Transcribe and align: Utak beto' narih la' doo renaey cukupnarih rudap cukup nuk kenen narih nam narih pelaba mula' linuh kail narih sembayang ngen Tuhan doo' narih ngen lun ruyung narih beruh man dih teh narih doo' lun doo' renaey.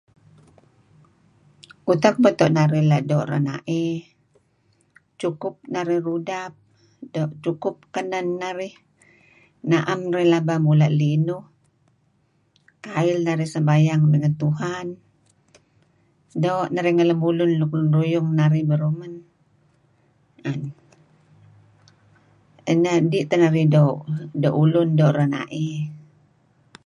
Utak 1.91 2.15
beto' 2.23 2.53
narih 2.57 2.85
la' 2.91 3.05
doo 3.09 3.27
renaey 3.31 3.89
cukupnarih 5.19 6.01
rudap 6.07 6.53
cukup 7.43 7.75
nuk 7.79 7.87
kenen 7.93 8.27
narih 8.41 8.73
nam 9.69 9.99
narih 10.09 10.25
pelaba 10.27 10.55
mula' 10.65 10.91
linuh 11.01 11.43
kail 12.85 13.17
narih 13.25 13.49
sembayang 13.53 14.01
ngen 14.05 14.33
Tuhan 14.41 14.87
doo' 16.43 16.69
narih 16.73 16.93
ngen 16.95 17.09
lun 17.59 17.87
ruyung 17.95 18.27
narih 18.39 18.63
beruh 18.69 18.93
man 18.99 19.13
dih 23.11 23.23
teh 23.29 23.39
narih 23.43 23.65
doo' 23.73 24.63
lun 24.73 24.89
doo' 24.99 25.15
renaey. 25.17 25.69